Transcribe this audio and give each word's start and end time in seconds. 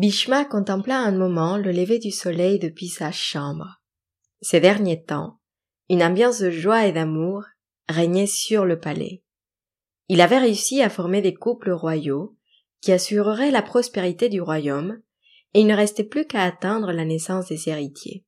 Bhishma 0.00 0.46
contempla 0.46 0.98
un 0.98 1.12
moment 1.12 1.58
le 1.58 1.72
lever 1.72 1.98
du 1.98 2.10
soleil 2.10 2.58
depuis 2.58 2.88
sa 2.88 3.12
chambre. 3.12 3.82
Ces 4.40 4.58
derniers 4.58 5.02
temps, 5.02 5.40
une 5.90 6.02
ambiance 6.02 6.38
de 6.40 6.50
joie 6.50 6.86
et 6.86 6.92
d'amour 6.92 7.44
régnait 7.86 8.26
sur 8.26 8.64
le 8.64 8.80
palais. 8.80 9.22
Il 10.08 10.22
avait 10.22 10.38
réussi 10.38 10.80
à 10.80 10.88
former 10.88 11.20
des 11.20 11.34
couples 11.34 11.70
royaux 11.70 12.34
qui 12.80 12.92
assureraient 12.92 13.50
la 13.50 13.60
prospérité 13.60 14.30
du 14.30 14.40
royaume, 14.40 15.02
et 15.52 15.60
il 15.60 15.66
ne 15.66 15.76
restait 15.76 16.04
plus 16.04 16.26
qu'à 16.26 16.44
attendre 16.44 16.92
la 16.92 17.04
naissance 17.04 17.48
des 17.48 17.68
héritiers. 17.68 18.24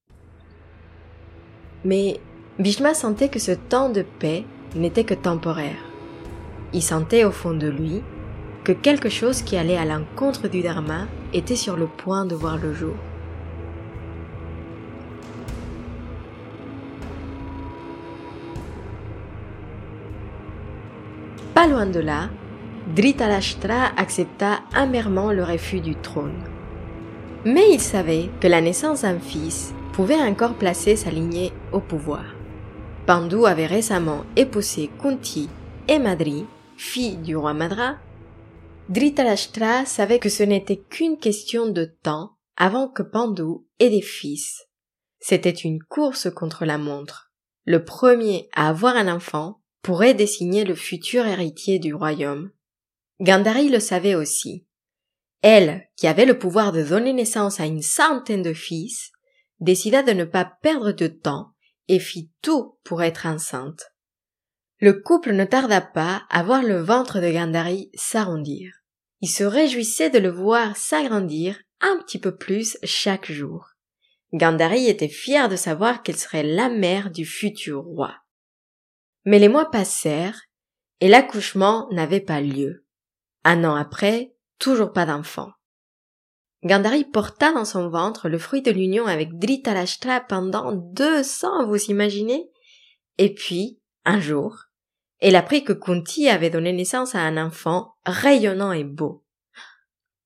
Mais 1.86 2.20
Bhishma 2.58 2.92
sentait 2.92 3.30
que 3.30 3.38
ce 3.38 3.52
temps 3.52 3.88
de 3.88 4.04
paix 4.18 4.44
n'était 4.76 5.04
que 5.04 5.14
temporaire. 5.14 5.82
Il 6.74 6.82
sentait 6.82 7.24
au 7.24 7.32
fond 7.32 7.54
de 7.54 7.68
lui 7.68 8.02
que 8.64 8.72
quelque 8.72 9.08
chose 9.08 9.42
qui 9.42 9.56
allait 9.56 9.76
à 9.76 9.84
l'encontre 9.84 10.48
du 10.48 10.62
Dharma 10.62 11.06
était 11.32 11.56
sur 11.56 11.76
le 11.76 11.86
point 11.86 12.24
de 12.24 12.34
voir 12.34 12.58
le 12.58 12.72
jour. 12.72 12.94
Pas 21.54 21.66
loin 21.66 21.86
de 21.86 22.00
là, 22.00 22.30
Dhritarashtra 22.94 23.92
accepta 23.96 24.60
amèrement 24.74 25.32
le 25.32 25.44
refus 25.44 25.80
du 25.80 25.94
trône. 25.94 26.42
Mais 27.44 27.72
il 27.72 27.80
savait 27.80 28.30
que 28.40 28.48
la 28.48 28.60
naissance 28.60 29.02
d'un 29.02 29.18
fils 29.18 29.74
pouvait 29.92 30.20
encore 30.20 30.54
placer 30.54 30.96
sa 30.96 31.10
lignée 31.10 31.52
au 31.72 31.80
pouvoir. 31.80 32.24
Pandu 33.06 33.44
avait 33.46 33.66
récemment 33.66 34.24
épousé 34.36 34.90
Kunti 35.00 35.48
et 35.88 35.98
Madri, 35.98 36.46
fille 36.76 37.16
du 37.16 37.36
roi 37.36 37.52
Madra. 37.52 37.96
Dhritarashtra 38.88 39.86
savait 39.86 40.18
que 40.18 40.28
ce 40.28 40.42
n'était 40.42 40.76
qu'une 40.76 41.18
question 41.18 41.68
de 41.68 41.84
temps 41.84 42.36
avant 42.56 42.88
que 42.88 43.02
Pandu 43.02 43.64
ait 43.78 43.90
des 43.90 44.02
fils. 44.02 44.66
C'était 45.20 45.50
une 45.50 45.80
course 45.82 46.28
contre 46.30 46.64
la 46.64 46.78
montre. 46.78 47.32
Le 47.64 47.84
premier 47.84 48.48
à 48.54 48.68
avoir 48.68 48.96
un 48.96 49.06
enfant 49.06 49.62
pourrait 49.82 50.14
désigner 50.14 50.64
le 50.64 50.74
futur 50.74 51.26
héritier 51.26 51.78
du 51.78 51.94
royaume. 51.94 52.50
Gandhari 53.20 53.68
le 53.68 53.78
savait 53.78 54.16
aussi. 54.16 54.66
Elle, 55.42 55.88
qui 55.96 56.08
avait 56.08 56.24
le 56.24 56.38
pouvoir 56.38 56.72
de 56.72 56.82
donner 56.82 57.12
naissance 57.12 57.60
à 57.60 57.66
une 57.66 57.82
centaine 57.82 58.42
de 58.42 58.52
fils, 58.52 59.12
décida 59.60 60.02
de 60.02 60.12
ne 60.12 60.24
pas 60.24 60.44
perdre 60.44 60.92
de 60.92 61.06
temps 61.06 61.52
et 61.86 62.00
fit 62.00 62.32
tout 62.42 62.78
pour 62.84 63.02
être 63.02 63.26
enceinte. 63.26 63.92
Le 64.78 64.94
couple 64.94 65.32
ne 65.32 65.44
tarda 65.44 65.80
pas 65.80 66.24
à 66.30 66.42
voir 66.42 66.62
le 66.62 66.80
ventre 66.80 67.20
de 67.20 67.30
Gandhari 67.30 67.90
s'arrondir. 67.94 68.81
Il 69.22 69.28
se 69.28 69.44
réjouissait 69.44 70.10
de 70.10 70.18
le 70.18 70.30
voir 70.30 70.76
s'agrandir 70.76 71.60
un 71.80 71.96
petit 71.98 72.18
peu 72.18 72.36
plus 72.36 72.76
chaque 72.82 73.30
jour. 73.30 73.68
Gandhari 74.34 74.88
était 74.88 75.08
fier 75.08 75.48
de 75.48 75.54
savoir 75.54 76.02
qu'elle 76.02 76.16
serait 76.16 76.42
la 76.42 76.68
mère 76.68 77.10
du 77.10 77.24
futur 77.24 77.84
roi. 77.84 78.16
Mais 79.24 79.38
les 79.38 79.48
mois 79.48 79.70
passèrent 79.70 80.42
et 81.00 81.08
l'accouchement 81.08 81.86
n'avait 81.92 82.20
pas 82.20 82.40
lieu. 82.40 82.84
Un 83.44 83.62
an 83.62 83.76
après, 83.76 84.34
toujours 84.58 84.92
pas 84.92 85.06
d'enfant. 85.06 85.52
Gandhari 86.64 87.04
porta 87.04 87.52
dans 87.52 87.64
son 87.64 87.88
ventre 87.88 88.28
le 88.28 88.38
fruit 88.38 88.62
de 88.62 88.72
l'union 88.72 89.06
avec 89.06 89.38
Dhritarashtra 89.38 90.20
pendant 90.20 90.72
deux 90.72 91.44
ans, 91.44 91.66
vous 91.66 91.84
imaginez? 91.84 92.50
Et 93.18 93.32
puis, 93.34 93.80
un 94.04 94.20
jour, 94.20 94.64
elle 95.22 95.36
apprit 95.36 95.62
que 95.62 95.72
Kunti 95.72 96.28
avait 96.28 96.50
donné 96.50 96.72
naissance 96.72 97.14
à 97.14 97.20
un 97.20 97.36
enfant 97.36 97.94
rayonnant 98.04 98.72
et 98.72 98.82
beau. 98.82 99.24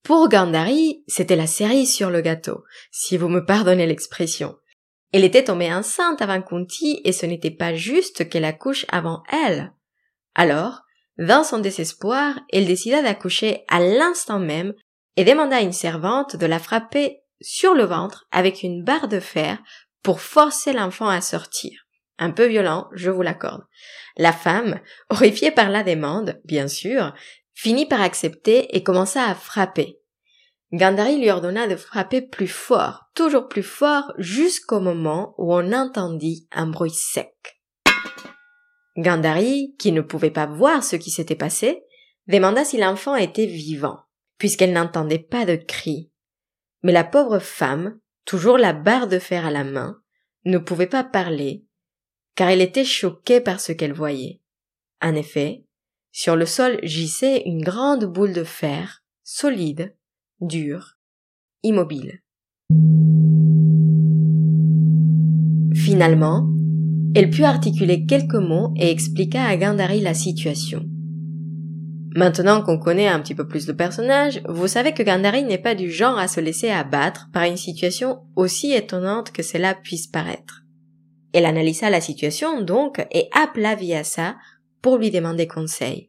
Pour 0.02 0.28
Gandhari, 0.30 1.04
c'était 1.06 1.36
la 1.36 1.46
cerise 1.46 1.94
sur 1.94 2.08
le 2.08 2.22
gâteau, 2.22 2.64
si 2.90 3.18
vous 3.18 3.28
me 3.28 3.44
pardonnez 3.44 3.86
l'expression. 3.86 4.56
Elle 5.12 5.24
était 5.24 5.44
tombée 5.44 5.72
enceinte 5.72 6.22
avant 6.22 6.40
Kunti 6.40 7.02
et 7.04 7.12
ce 7.12 7.26
n'était 7.26 7.50
pas 7.50 7.74
juste 7.74 8.30
qu'elle 8.30 8.46
accouche 8.46 8.86
avant 8.88 9.22
elle. 9.30 9.72
Alors, 10.34 10.80
dans 11.18 11.44
son 11.44 11.58
désespoir, 11.58 12.40
elle 12.50 12.66
décida 12.66 13.02
d'accoucher 13.02 13.64
à 13.68 13.80
l'instant 13.80 14.38
même 14.38 14.72
et 15.16 15.24
demanda 15.24 15.56
à 15.56 15.60
une 15.60 15.72
servante 15.72 16.36
de 16.36 16.46
la 16.46 16.58
frapper 16.58 17.20
sur 17.42 17.74
le 17.74 17.84
ventre 17.84 18.26
avec 18.30 18.62
une 18.62 18.82
barre 18.82 19.08
de 19.08 19.20
fer 19.20 19.58
pour 20.02 20.22
forcer 20.22 20.72
l'enfant 20.72 21.08
à 21.08 21.20
sortir. 21.20 21.85
Un 22.18 22.30
peu 22.30 22.46
violent, 22.46 22.88
je 22.92 23.10
vous 23.10 23.22
l'accorde. 23.22 23.64
La 24.16 24.32
femme, 24.32 24.80
horrifiée 25.10 25.50
par 25.50 25.70
la 25.70 25.82
demande, 25.82 26.40
bien 26.44 26.68
sûr, 26.68 27.14
finit 27.54 27.86
par 27.86 28.00
accepter 28.00 28.76
et 28.76 28.82
commença 28.82 29.24
à 29.24 29.34
frapper. 29.34 29.98
Gandhari 30.72 31.18
lui 31.18 31.30
ordonna 31.30 31.68
de 31.68 31.76
frapper 31.76 32.22
plus 32.22 32.48
fort, 32.48 33.04
toujours 33.14 33.48
plus 33.48 33.62
fort, 33.62 34.12
jusqu'au 34.18 34.80
moment 34.80 35.34
où 35.38 35.54
on 35.54 35.72
entendit 35.72 36.48
un 36.52 36.66
bruit 36.66 36.90
sec. 36.90 37.34
Gandhari, 38.96 39.74
qui 39.78 39.92
ne 39.92 40.00
pouvait 40.00 40.30
pas 40.30 40.46
voir 40.46 40.82
ce 40.82 40.96
qui 40.96 41.10
s'était 41.10 41.36
passé, 41.36 41.82
demanda 42.26 42.64
si 42.64 42.78
l'enfant 42.78 43.14
était 43.14 43.46
vivant 43.46 44.06
puisqu'elle 44.38 44.72
n'entendait 44.72 45.18
pas 45.18 45.44
de 45.44 45.56
cris. 45.56 46.10
Mais 46.82 46.92
la 46.92 47.04
pauvre 47.04 47.38
femme, 47.38 47.98
toujours 48.24 48.58
la 48.58 48.72
barre 48.72 49.08
de 49.08 49.18
fer 49.18 49.46
à 49.46 49.50
la 49.50 49.64
main, 49.64 50.00
ne 50.44 50.58
pouvait 50.58 50.86
pas 50.86 51.04
parler, 51.04 51.64
car 52.36 52.50
elle 52.50 52.60
était 52.60 52.84
choquée 52.84 53.40
par 53.40 53.60
ce 53.60 53.72
qu'elle 53.72 53.94
voyait. 53.94 54.40
En 55.02 55.14
effet, 55.14 55.64
sur 56.12 56.36
le 56.36 56.46
sol 56.46 56.78
gissait 56.82 57.42
une 57.46 57.62
grande 57.62 58.04
boule 58.04 58.32
de 58.32 58.44
fer, 58.44 59.02
solide, 59.24 59.94
dure, 60.40 60.96
immobile. 61.62 62.20
Finalement, 65.74 66.48
elle 67.14 67.30
put 67.30 67.44
articuler 67.44 68.04
quelques 68.06 68.34
mots 68.34 68.74
et 68.76 68.90
expliqua 68.90 69.44
à 69.44 69.56
Gandhari 69.56 70.00
la 70.00 70.14
situation. 70.14 70.84
Maintenant 72.14 72.62
qu'on 72.62 72.78
connaît 72.78 73.08
un 73.08 73.20
petit 73.20 73.34
peu 73.34 73.46
plus 73.46 73.66
le 73.66 73.76
personnage, 73.76 74.40
vous 74.48 74.68
savez 74.68 74.92
que 74.92 75.02
Gandhari 75.02 75.44
n'est 75.44 75.58
pas 75.58 75.74
du 75.74 75.90
genre 75.90 76.18
à 76.18 76.28
se 76.28 76.40
laisser 76.40 76.70
abattre 76.70 77.28
par 77.32 77.44
une 77.44 77.58
situation 77.58 78.20
aussi 78.36 78.72
étonnante 78.72 79.32
que 79.32 79.42
cela 79.42 79.74
puisse 79.74 80.06
paraître. 80.06 80.65
Elle 81.36 81.44
analysa 81.44 81.90
la 81.90 82.00
situation 82.00 82.62
donc 82.62 83.06
et 83.10 83.28
appela 83.30 83.74
Vyasa 83.74 84.36
pour 84.80 84.96
lui 84.96 85.10
demander 85.10 85.46
conseil. 85.46 86.08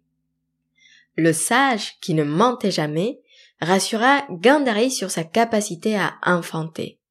Le 1.18 1.34
sage, 1.34 2.00
qui 2.00 2.14
ne 2.14 2.24
mentait 2.24 2.72
jamais, 2.72 3.20
rassura 3.60 4.26
Gandhari 4.30 4.90
sur 4.90 5.12
sa 5.12 5.26
capacité 5.26 5.98
à 5.98 6.14
enfanter. 6.24 7.02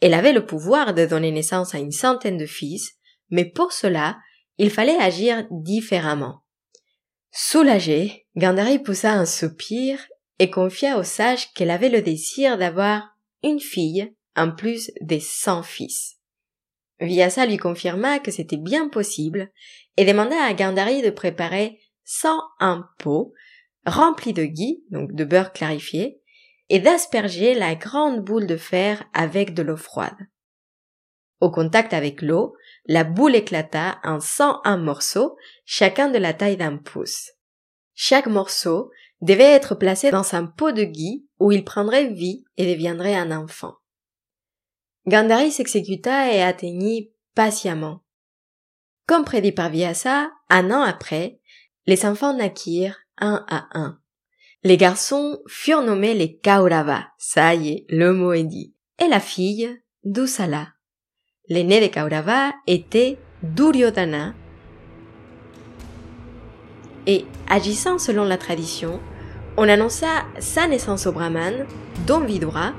Elle 0.00 0.14
avait 0.14 0.32
le 0.32 0.46
pouvoir 0.46 0.94
de 0.94 1.06
donner 1.06 1.32
naissance 1.32 1.74
à 1.74 1.78
une 1.78 1.90
centaine 1.90 2.36
de 2.36 2.46
fils, 2.46 2.92
mais 3.30 3.44
pour 3.44 3.72
cela, 3.72 4.16
il 4.58 4.70
fallait 4.70 4.98
agir 5.00 5.44
différemment. 5.50 6.44
Soulagée, 7.32 8.28
Gandhari 8.36 8.78
poussa 8.78 9.10
un 9.10 9.26
soupir 9.26 9.98
et 10.38 10.50
confia 10.50 10.98
au 10.98 11.02
sage 11.02 11.52
qu'elle 11.52 11.70
avait 11.70 11.88
le 11.88 12.00
désir 12.00 12.58
d'avoir 12.58 13.16
une 13.42 13.58
fille 13.58 14.14
en 14.36 14.52
plus 14.52 14.92
des 15.00 15.18
cent 15.18 15.64
fils. 15.64 16.16
Vyasa 17.00 17.46
lui 17.46 17.58
confirma 17.58 18.18
que 18.18 18.30
c'était 18.30 18.56
bien 18.56 18.88
possible 18.88 19.50
et 19.96 20.04
demanda 20.04 20.42
à 20.42 20.54
Gandhari 20.54 21.02
de 21.02 21.10
préparer 21.10 21.80
cent 22.04 22.40
un 22.60 22.88
pot 22.98 23.32
rempli 23.84 24.32
de 24.32 24.44
ghee, 24.44 24.82
donc 24.90 25.12
de 25.12 25.24
beurre 25.24 25.52
clarifié, 25.52 26.20
et 26.68 26.80
d'asperger 26.80 27.54
la 27.54 27.74
grande 27.74 28.24
boule 28.24 28.46
de 28.46 28.56
fer 28.56 29.04
avec 29.12 29.54
de 29.54 29.62
l'eau 29.62 29.76
froide. 29.76 30.16
Au 31.40 31.50
contact 31.50 31.92
avec 31.92 32.22
l'eau, 32.22 32.56
la 32.86 33.04
boule 33.04 33.36
éclata 33.36 33.98
en 34.02 34.20
cent 34.20 34.60
un 34.64 34.76
morceaux, 34.76 35.36
chacun 35.64 36.08
de 36.08 36.18
la 36.18 36.32
taille 36.32 36.56
d'un 36.56 36.76
pouce. 36.76 37.30
Chaque 37.94 38.26
morceau 38.26 38.90
devait 39.20 39.44
être 39.44 39.74
placé 39.74 40.10
dans 40.10 40.34
un 40.34 40.46
pot 40.46 40.72
de 40.72 40.84
ghee 40.84 41.26
où 41.38 41.52
il 41.52 41.64
prendrait 41.64 42.08
vie 42.08 42.44
et 42.56 42.72
deviendrait 42.74 43.14
un 43.14 43.30
enfant. 43.30 43.74
Gandhari 45.06 45.52
s'exécuta 45.52 46.32
et 46.32 46.42
atteignit 46.42 47.12
patiemment. 47.34 48.02
Comme 49.06 49.24
prédit 49.24 49.52
par 49.52 49.70
Vyasa, 49.70 50.30
un 50.50 50.70
an 50.70 50.82
après, 50.82 51.40
les 51.86 52.04
enfants 52.04 52.34
naquirent 52.34 52.98
un 53.18 53.44
à 53.48 53.68
un. 53.72 54.00
Les 54.64 54.76
garçons 54.76 55.38
furent 55.46 55.82
nommés 55.82 56.14
les 56.14 56.38
Kaurava, 56.38 57.06
ça 57.18 57.54
y 57.54 57.68
est, 57.68 57.86
le 57.88 58.12
mot 58.12 58.32
est 58.32 58.42
dit, 58.42 58.74
et 58.98 59.06
la 59.06 59.20
fille, 59.20 59.80
Dusala. 60.02 60.68
L'aîné 61.48 61.78
des 61.78 61.90
Kaurava 61.90 62.52
était 62.66 63.18
Duryodhana, 63.42 64.34
et, 67.06 67.24
agissant 67.48 67.98
selon 67.98 68.24
la 68.24 68.38
tradition, 68.38 69.00
on 69.56 69.68
annonça 69.68 70.24
sa 70.40 70.66
naissance 70.66 71.06
au 71.06 71.12
brahman, 71.12 71.66
dont 72.06 72.20
Vidura, 72.20 72.74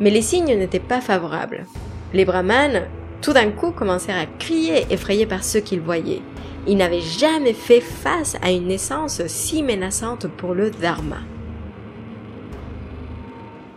mais 0.00 0.10
les 0.10 0.22
signes 0.22 0.56
n'étaient 0.56 0.78
pas 0.78 1.00
favorables. 1.00 1.66
Les 2.12 2.24
brahmanes, 2.24 2.86
tout 3.20 3.32
d'un 3.32 3.50
coup, 3.50 3.70
commencèrent 3.70 4.18
à 4.18 4.26
crier, 4.26 4.86
effrayés 4.90 5.26
par 5.26 5.44
ce 5.44 5.58
qu'ils 5.58 5.80
voyaient. 5.80 6.22
Ils 6.66 6.76
n'avaient 6.76 7.00
jamais 7.00 7.54
fait 7.54 7.80
face 7.80 8.36
à 8.42 8.50
une 8.50 8.68
naissance 8.68 9.22
si 9.26 9.62
menaçante 9.62 10.26
pour 10.28 10.54
le 10.54 10.70
dharma. 10.70 11.18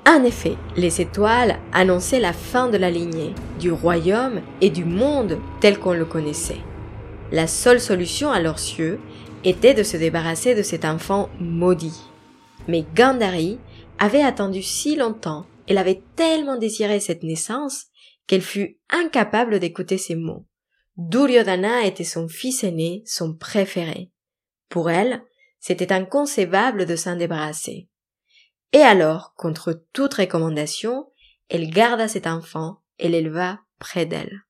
En 0.08 0.24
effet, 0.24 0.56
les 0.76 1.00
étoiles 1.00 1.58
annonçaient 1.72 2.20
la 2.20 2.34
fin 2.34 2.68
de 2.68 2.78
la 2.78 2.90
lignée, 2.90 3.34
du 3.60 3.72
royaume 3.72 4.42
et 4.60 4.70
du 4.70 4.84
monde 4.84 5.38
tel 5.60 5.80
qu'on 5.80 5.94
le 5.94 6.06
connaissait. 6.06 6.60
La 7.32 7.48
seule 7.48 7.80
solution 7.80 8.32
à 8.32 8.42
leurs 8.42 8.56
yeux 8.56 9.00
était 9.46 9.74
de 9.74 9.84
se 9.84 9.98
débarrasser 9.98 10.54
de 10.54 10.64
cet 10.64 10.86
enfant 10.86 11.30
maudit. 11.40 12.02
Mais 12.68 12.84
Gandhari 12.96 13.58
avait 14.00 14.24
attendu 14.24 14.62
si 14.62 14.96
longtemps, 14.96 15.46
elle 15.72 15.78
avait 15.78 16.04
tellement 16.18 16.58
désiré 16.58 17.00
cette 17.00 17.24
naissance, 17.24 17.86
qu'elle 18.28 18.42
fut 18.42 18.78
incapable 18.90 19.58
d'écouter 19.60 19.98
ses 19.98 20.16
mots. 20.16 20.46
Duryodhana 20.98 21.86
était 21.86 22.04
son 22.04 22.28
fils 22.28 22.66
aîné, 22.66 23.04
son 23.06 23.34
préféré. 23.34 24.12
Pour 24.68 24.90
elle, 24.90 25.24
c'était 25.62 25.94
inconcevable 25.94 26.86
de 26.86 26.98
s'en 26.98 27.16
débarrasser. 27.16 27.88
Et 28.74 28.82
alors, 28.82 29.34
contre 29.38 29.86
toute 29.94 30.14
recommandation, 30.16 31.08
elle 31.48 31.70
garda 31.70 32.10
cet 32.10 32.28
enfant 32.28 32.80
et 33.00 33.08
l'éleva 33.08 33.60
près 33.80 34.06
d'elle. 34.06 34.42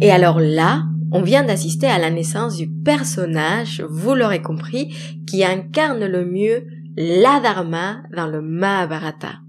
Et 0.00 0.12
alors 0.12 0.38
là, 0.38 0.84
on 1.10 1.22
vient 1.22 1.44
d'assister 1.44 1.86
à 1.86 1.98
la 1.98 2.10
naissance 2.10 2.56
du 2.56 2.68
personnage, 2.68 3.82
vous 3.88 4.14
l'aurez 4.14 4.42
compris, 4.42 4.94
qui 5.28 5.44
incarne 5.44 6.04
le 6.04 6.24
mieux 6.24 6.66
la 6.96 7.40
dharma 7.40 8.02
dans 8.14 8.26
le 8.26 8.40
Mahabharata. 8.40 9.40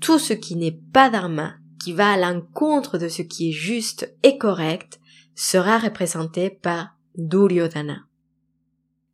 Tout 0.00 0.18
ce 0.18 0.32
qui 0.32 0.56
n'est 0.56 0.78
pas 0.92 1.10
dharma, 1.10 1.54
qui 1.82 1.92
va 1.92 2.12
à 2.12 2.16
l'encontre 2.16 2.98
de 2.98 3.08
ce 3.08 3.22
qui 3.22 3.50
est 3.50 3.52
juste 3.52 4.14
et 4.22 4.38
correct, 4.38 5.00
sera 5.34 5.78
représenté 5.78 6.50
par 6.50 6.96
Duryodhana. 7.16 8.04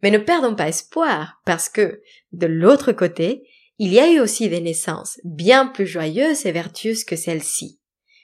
Mais 0.02 0.10
ne 0.10 0.18
perdons 0.18 0.54
pas 0.54 0.68
espoir, 0.68 1.40
parce 1.46 1.68
que, 1.68 2.02
de 2.32 2.46
l'autre 2.46 2.92
côté, 2.92 3.42
il 3.78 3.92
y 3.92 3.98
a 3.98 4.12
eu 4.12 4.20
aussi 4.20 4.48
des 4.48 4.60
naissances 4.60 5.18
bien 5.24 5.66
plus 5.66 5.86
joyeuses 5.86 6.44
et 6.46 6.52
vertueuses 6.52 7.04
que 7.04 7.16
celle-ci. 7.16 7.80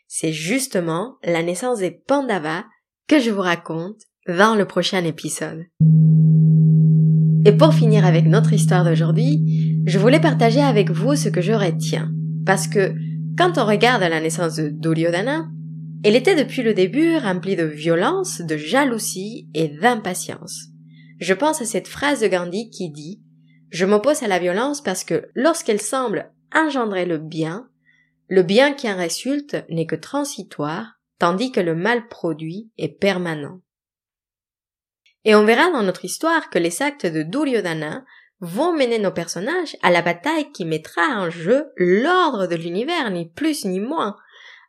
C'est 0.06 0.32
justement 0.32 1.16
la 1.22 1.42
naissance 1.42 1.78
des 1.78 1.90
Pandavas 1.90 2.64
que 3.06 3.19
je 3.19 3.31
vous 3.31 3.40
raconte 3.40 4.02
dans 4.26 4.54
le 4.54 4.66
prochain 4.66 5.04
épisode. 5.04 5.64
Et 7.46 7.52
pour 7.52 7.72
finir 7.72 8.04
avec 8.04 8.26
notre 8.26 8.52
histoire 8.52 8.84
d'aujourd'hui, 8.84 9.82
je 9.87 9.98
voulais 9.98 10.20
partager 10.20 10.60
avec 10.60 10.90
vous 10.90 11.16
ce 11.16 11.31
que 11.31 11.40
je 11.40 11.52
retiens. 11.52 12.12
Parce 12.44 12.69
que, 12.69 12.94
quand 13.38 13.56
on 13.56 13.64
regarde 13.64 14.02
la 14.02 14.20
naissance 14.20 14.56
de 14.56 14.69
Duryodhana, 14.69 15.48
elle 16.04 16.16
était 16.16 16.37
depuis 16.37 16.62
le 16.62 16.75
début 16.75 17.16
remplie 17.16 17.56
de 17.56 17.64
violence, 17.64 18.42
de 18.42 18.56
jalousie 18.58 19.48
et 19.54 19.69
d'impatience. 19.69 20.66
Je 21.19 21.32
pense 21.32 21.62
à 21.62 21.64
cette 21.64 21.88
phrase 21.88 22.20
de 22.20 22.26
Gandhi 22.26 22.69
qui 22.69 22.90
dit 22.90 23.22
Je 23.70 23.87
m'oppose 23.87 24.22
à 24.22 24.28
la 24.28 24.38
violence 24.38 24.82
parce 24.82 25.04
que 25.04 25.28
lorsqu'elle 25.34 25.81
semble 25.81 26.31
engendrer 26.54 27.06
le 27.06 27.16
bien, 27.16 27.69
le 28.28 28.42
bien 28.42 28.75
qui 28.75 28.90
en 28.90 28.96
résulte 28.96 29.64
n'est 29.70 29.87
que 29.87 29.96
transitoire, 29.96 31.00
tandis 31.19 31.52
que 31.52 31.60
le 31.60 31.75
mal 31.75 32.06
produit 32.08 32.70
est 32.76 32.98
permanent. 33.00 33.60
Et 35.25 35.34
on 35.34 35.44
verra 35.44 35.70
dans 35.70 35.82
notre 35.82 36.05
histoire 36.05 36.50
que 36.50 36.58
les 36.58 36.82
actes 36.82 37.06
de 37.06 37.22
Duryodhana 37.22 38.05
vont 38.40 38.72
mener 38.72 38.99
nos 38.99 39.11
personnages 39.11 39.76
à 39.82 39.90
la 39.90 40.02
bataille 40.02 40.50
qui 40.52 40.64
mettra 40.64 41.02
en 41.02 41.31
jeu 41.31 41.67
l'ordre 41.76 42.46
de 42.46 42.56
l'univers, 42.56 43.11
ni 43.11 43.28
plus 43.28 43.64
ni 43.67 43.81
moins. 43.81 44.17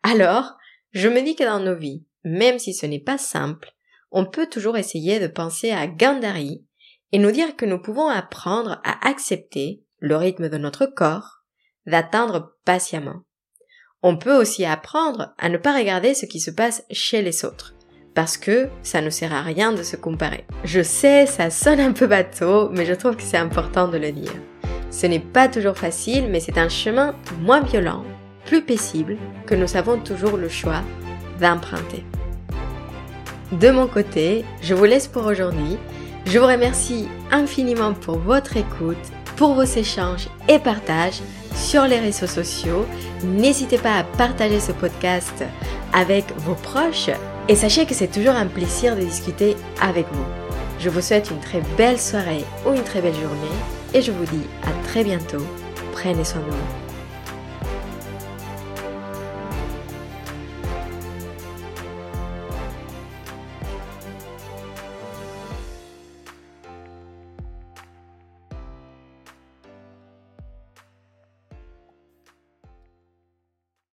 Alors, 0.03 0.57
je 0.92 1.07
me 1.07 1.21
dis 1.21 1.36
que 1.36 1.44
dans 1.44 1.59
nos 1.59 1.75
vies, 1.75 2.03
même 2.24 2.59
si 2.59 2.74
ce 2.74 2.86
n'est 2.86 3.00
pas 3.00 3.18
simple, 3.18 3.74
on 4.12 4.25
peut 4.25 4.48
toujours 4.48 4.77
essayer 4.77 5.19
de 5.19 5.27
penser 5.27 5.71
à 5.71 5.88
Gandhari 5.88 6.65
et 7.13 7.18
nous 7.18 7.31
dire 7.31 7.56
que 7.56 7.65
nous 7.65 7.80
pouvons 7.80 8.07
apprendre 8.07 8.81
à 8.83 9.07
accepter 9.07 9.83
le 10.00 10.18
rythme 10.18 10.50
de 10.50 10.57
notre 10.57 10.86
corps, 10.86 11.44
d'attendre 11.86 12.56
patiemment. 12.65 13.24
On 14.04 14.18
peut 14.18 14.36
aussi 14.36 14.65
apprendre 14.65 15.33
à 15.38 15.47
ne 15.47 15.57
pas 15.57 15.77
regarder 15.77 16.13
ce 16.13 16.25
qui 16.25 16.39
se 16.39 16.51
passe 16.51 16.83
chez 16.89 17.21
les 17.21 17.45
autres, 17.45 17.75
parce 18.13 18.37
que 18.37 18.69
ça 18.83 19.01
ne 19.01 19.09
sert 19.09 19.33
à 19.33 19.41
rien 19.41 19.71
de 19.71 19.83
se 19.83 19.95
comparer. 19.95 20.45
Je 20.63 20.81
sais, 20.81 21.25
ça 21.25 21.49
sonne 21.49 21.79
un 21.79 21.91
peu 21.91 22.07
bateau, 22.07 22.69
mais 22.71 22.85
je 22.85 22.93
trouve 22.93 23.15
que 23.15 23.23
c'est 23.23 23.37
important 23.37 23.87
de 23.87 23.97
le 23.97 24.11
dire. 24.11 24.33
Ce 24.89 25.07
n'est 25.07 25.19
pas 25.19 25.47
toujours 25.47 25.77
facile, 25.77 26.27
mais 26.29 26.39
c'est 26.39 26.57
un 26.57 26.69
chemin 26.69 27.15
moins 27.39 27.61
violent, 27.61 28.03
plus 28.45 28.61
paisible, 28.61 29.17
que 29.45 29.55
nous 29.55 29.77
avons 29.77 29.97
toujours 29.97 30.37
le 30.37 30.49
choix 30.49 30.81
d'emprunter. 31.39 32.03
De 33.53 33.69
mon 33.69 33.87
côté, 33.87 34.45
je 34.61 34.73
vous 34.73 34.85
laisse 34.85 35.07
pour 35.07 35.25
aujourd'hui. 35.25 35.77
Je 36.25 36.39
vous 36.39 36.47
remercie 36.47 37.07
infiniment 37.31 37.93
pour 37.93 38.17
votre 38.17 38.57
écoute, 38.57 38.97
pour 39.37 39.55
vos 39.55 39.63
échanges 39.63 40.27
et 40.47 40.59
partages 40.59 41.21
sur 41.55 41.83
les 41.83 41.99
réseaux 41.99 42.27
sociaux. 42.27 42.85
N'hésitez 43.23 43.77
pas 43.77 43.95
à 43.95 44.03
partager 44.03 44.59
ce 44.59 44.71
podcast 44.71 45.43
avec 45.93 46.25
vos 46.39 46.55
proches 46.55 47.09
et 47.47 47.55
sachez 47.55 47.85
que 47.85 47.93
c'est 47.93 48.11
toujours 48.11 48.35
un 48.35 48.47
plaisir 48.47 48.95
de 48.95 49.01
discuter 49.01 49.55
avec 49.81 50.05
vous. 50.11 50.25
Je 50.79 50.89
vous 50.89 51.01
souhaite 51.01 51.29
une 51.29 51.39
très 51.39 51.61
belle 51.77 51.99
soirée 51.99 52.45
ou 52.65 52.73
une 52.73 52.83
très 52.83 53.01
belle 53.01 53.13
journée 53.13 53.57
et 53.93 54.01
je 54.01 54.11
vous 54.11 54.25
dis 54.25 54.47
à 54.63 54.88
très 54.88 55.03
bientôt. 55.03 55.45
Prenez 55.93 56.23
soin 56.23 56.41
de 56.41 56.45
vous. 56.45 56.81